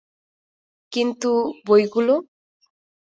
কিন্তু, 0.91 1.31
বইগুলো? 1.65 2.15